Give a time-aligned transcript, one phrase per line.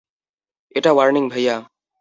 [0.75, 1.55] এটা ওয়ার্নিং, ভাইয়া।